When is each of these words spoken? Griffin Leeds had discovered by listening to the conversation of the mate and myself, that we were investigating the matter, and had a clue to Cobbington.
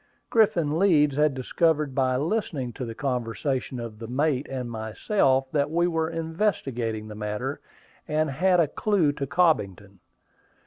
Griffin 0.31 0.79
Leeds 0.79 1.15
had 1.15 1.35
discovered 1.35 1.93
by 1.93 2.17
listening 2.17 2.73
to 2.73 2.85
the 2.85 2.95
conversation 2.95 3.79
of 3.79 3.99
the 3.99 4.07
mate 4.07 4.47
and 4.49 4.71
myself, 4.71 5.45
that 5.51 5.69
we 5.69 5.85
were 5.85 6.09
investigating 6.09 7.07
the 7.07 7.13
matter, 7.13 7.59
and 8.07 8.31
had 8.31 8.59
a 8.59 8.67
clue 8.67 9.11
to 9.11 9.27
Cobbington. 9.27 9.99